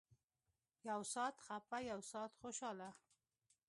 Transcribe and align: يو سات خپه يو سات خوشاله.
يو 0.89 1.01
سات 1.13 1.35
خپه 1.45 1.77
يو 1.91 1.99
سات 2.11 2.31
خوشاله. 2.41 2.89